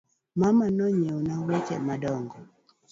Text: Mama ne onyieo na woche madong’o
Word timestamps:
Mama 0.39 0.65
ne 0.69 0.81
onyieo 0.87 1.19
na 1.27 1.33
woche 1.45 1.75
madong’o 1.87 2.37